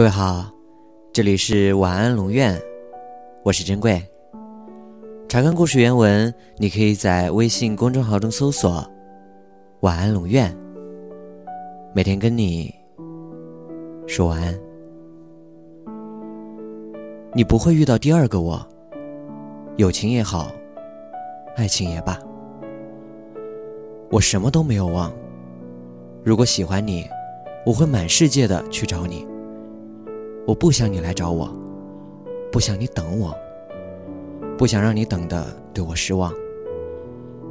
[0.00, 0.50] 各位好，
[1.12, 2.58] 这里是晚安龙院，
[3.42, 4.02] 我是珍贵。
[5.28, 8.82] 查看故事原文，你可以在微信公众号中搜索
[9.84, 10.56] “晚安龙院”，
[11.92, 12.74] 每天跟你
[14.06, 14.58] 说晚安。
[17.34, 18.66] 你不会遇到第二个我，
[19.76, 20.50] 友情也好，
[21.56, 22.18] 爱情也罢，
[24.10, 25.12] 我什么都没有忘。
[26.24, 27.06] 如果喜欢你，
[27.66, 29.28] 我会满世界的去找你。
[30.50, 31.48] 我不想你来找我，
[32.50, 33.32] 不想你等我，
[34.58, 36.34] 不想让你等的对我失望，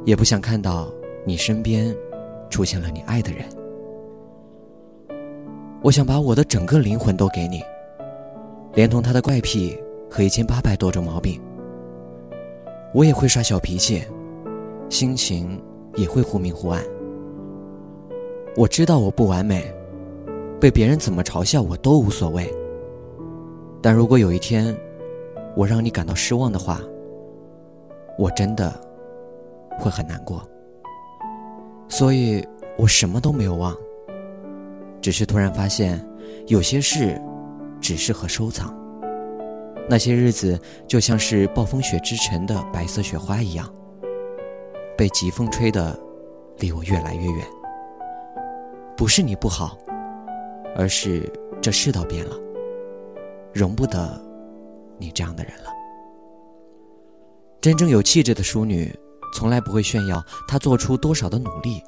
[0.04, 0.92] 也不想看到
[1.24, 1.96] 你身边
[2.50, 3.42] 出现了你爱的人。
[5.80, 7.62] 我想把我的整个灵魂都给你，
[8.74, 11.40] 连同他的怪癖和一千八百多种毛病。
[12.92, 14.04] 我也会耍小脾气，
[14.90, 15.58] 心情
[15.96, 16.84] 也会忽明忽暗。
[18.58, 19.64] 我知道我不完美，
[20.60, 22.46] 被别人怎么嘲笑我都无所谓。
[23.82, 24.76] 但如果有一天，
[25.56, 26.80] 我让你感到失望的话，
[28.18, 28.72] 我真的
[29.78, 30.46] 会很难过。
[31.88, 33.74] 所以我什么都没有忘，
[35.00, 36.04] 只是突然发现，
[36.46, 37.20] 有些事
[37.80, 38.76] 只适合收藏。
[39.88, 43.66] 那些日子就像是暴风雪之城的白色雪花一样，
[44.96, 45.98] 被疾风吹得
[46.58, 47.46] 离我越来越远。
[48.96, 49.76] 不是你不好，
[50.76, 51.28] 而是
[51.60, 52.36] 这世道变了。
[53.52, 54.20] 容不得
[54.98, 55.70] 你这样的人了。
[57.60, 58.90] 真正有气质的淑女，
[59.34, 61.82] 从来不会炫耀她做出多少的努力，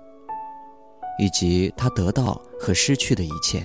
[1.18, 3.64] 以及她得到和失去的一切。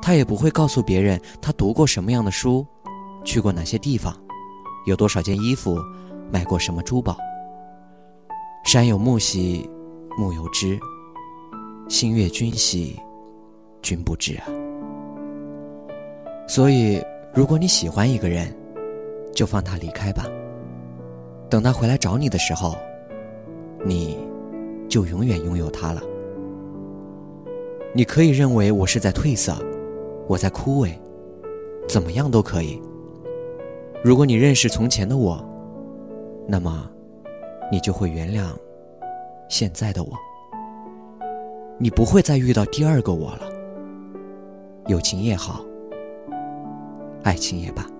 [0.00, 2.66] 她也不会告诉别人她读过什么样的书，
[3.24, 4.16] 去过哪些地方，
[4.86, 5.78] 有多少件衣服，
[6.32, 7.16] 买过什么珠宝。
[8.64, 9.68] 山有木兮，
[10.16, 10.78] 木有枝；
[11.88, 12.98] 心悦君兮，
[13.82, 14.44] 君不知啊。
[16.50, 17.00] 所以，
[17.32, 18.52] 如果你喜欢一个人，
[19.32, 20.26] 就放他离开吧。
[21.48, 22.74] 等他回来找你的时候，
[23.84, 24.18] 你
[24.88, 26.02] 就永远拥有他了。
[27.94, 29.54] 你可以认为我是在褪色，
[30.26, 30.90] 我在枯萎，
[31.88, 32.82] 怎么样都可以。
[34.02, 35.40] 如果你认识从前的我，
[36.48, 36.90] 那么
[37.70, 38.48] 你就会原谅
[39.48, 40.10] 现在的我。
[41.78, 43.42] 你不会再遇到第二个我了。
[44.88, 45.64] 友情也好。
[47.22, 47.99] 爱情也罢。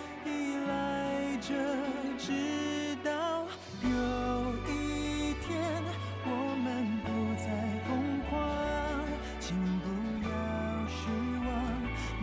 [0.25, 1.53] 依赖着，
[2.17, 3.09] 直到
[3.81, 3.89] 有
[4.67, 5.49] 一天
[6.25, 6.29] 我
[6.63, 6.67] 们
[7.03, 7.45] 不再
[7.87, 7.89] 疯
[8.29, 8.31] 狂，
[9.39, 9.85] 请不
[10.27, 10.29] 要
[10.87, 10.99] 失
[11.45, 11.49] 望，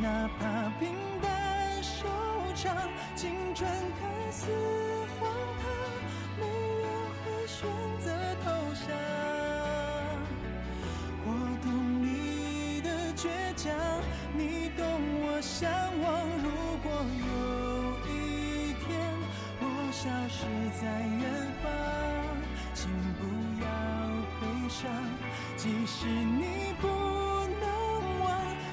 [0.01, 0.07] 哪
[0.39, 0.43] 怕
[0.79, 0.83] 平
[1.21, 2.07] 淡收
[2.55, 2.77] 场，
[3.17, 3.69] 青春
[4.01, 4.47] 看似
[5.19, 5.29] 荒
[5.61, 5.65] 唐，
[6.39, 6.87] 没人
[7.25, 7.59] 会选
[8.01, 8.07] 择
[8.45, 8.47] 投
[8.87, 8.87] 降。
[11.25, 11.29] 我
[11.63, 11.67] 懂
[12.03, 13.67] 你的倔强
[14.35, 14.87] 你懂
[15.23, 15.69] 我向
[16.03, 16.18] 往。
[19.99, 20.45] 消失
[20.81, 21.23] 在远
[21.61, 21.67] 方，
[22.73, 23.21] 请不
[23.61, 23.67] 要
[24.41, 24.89] 悲伤，
[25.56, 27.67] 即使你不能
[28.21, 28.31] 忘。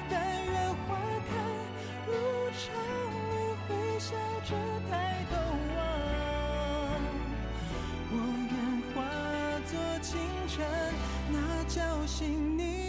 [0.08, 0.14] 但
[0.44, 0.54] 愿
[0.86, 0.94] 花
[1.26, 1.34] 开
[2.06, 2.14] 路
[2.52, 2.64] 长，
[3.28, 3.34] 你
[3.66, 3.68] 会
[3.98, 4.14] 笑
[4.44, 4.54] 着
[4.88, 4.92] 抬
[5.28, 5.34] 头
[5.74, 5.76] 望。
[8.12, 8.14] 我
[8.52, 8.54] 愿
[8.94, 8.96] 化
[9.66, 10.08] 作清
[10.46, 10.64] 晨，
[11.32, 11.34] 那
[11.64, 12.85] 叫醒你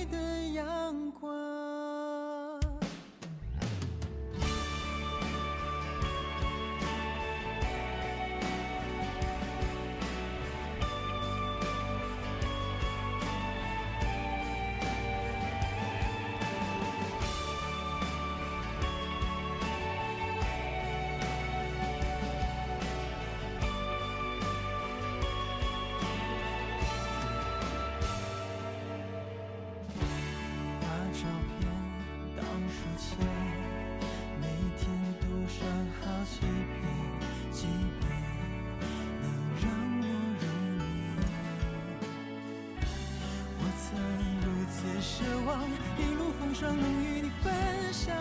[46.59, 47.54] 双能与你分
[47.94, 48.15] 享，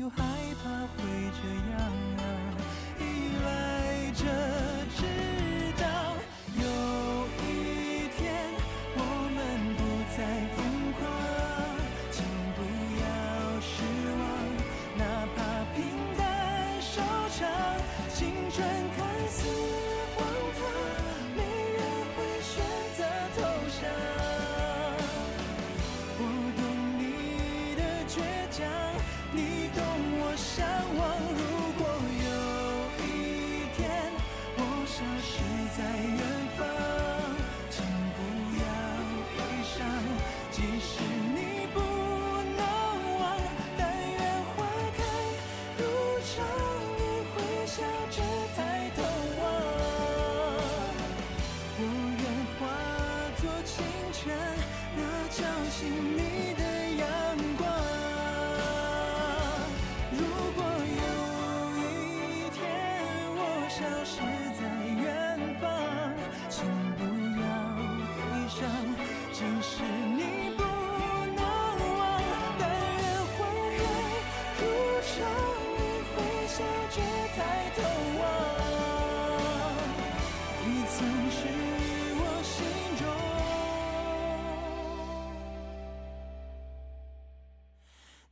[0.00, 0.16] 又害
[0.60, 1.06] 怕会
[1.38, 1.40] 这
[1.70, 1.78] 样
[2.18, 2.20] 啊，
[2.98, 3.02] 依
[3.44, 3.46] 赖
[4.10, 4.22] 着
[4.96, 4.98] 直
[5.80, 5.86] 到
[6.56, 6.64] 有
[7.38, 8.18] 一天
[8.96, 8.98] 我
[9.30, 9.38] 们
[9.76, 9.80] 不
[10.16, 10.18] 再
[10.56, 10.58] 疯
[10.98, 11.00] 狂，
[12.10, 12.16] 请
[12.56, 12.58] 不
[12.98, 13.06] 要
[13.60, 13.72] 失
[14.18, 14.22] 望，
[14.98, 15.02] 哪
[15.36, 15.38] 怕
[15.76, 15.78] 平
[16.18, 16.20] 淡
[16.82, 16.92] 收
[17.38, 17.38] 场，
[18.12, 18.20] 青
[18.50, 18.66] 春
[18.96, 18.98] 看
[19.28, 19.38] 似
[30.36, 30.63] 懂
[63.74, 64.62] 消失在
[65.02, 65.04] 远
[65.60, 65.66] 方，
[66.48, 67.02] 请不
[67.40, 67.44] 要
[68.14, 68.56] 悲伤。
[69.32, 70.20] 即使你
[70.56, 70.62] 不
[71.34, 71.42] 能
[71.98, 72.00] 忘，
[72.56, 73.04] 但愿
[73.34, 73.36] 花
[73.76, 73.82] 开
[74.60, 74.62] 如
[75.02, 75.12] 常，
[75.74, 75.80] 你
[76.14, 76.16] 会
[76.46, 76.56] 笑
[76.94, 76.96] 着
[77.34, 77.36] 抬
[77.74, 77.78] 头
[78.20, 78.22] 望。
[80.64, 80.96] 你曾
[81.32, 81.36] 是
[82.20, 82.56] 我心
[83.00, 83.02] 中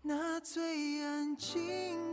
[0.02, 0.54] 那最
[1.02, 2.11] 安静。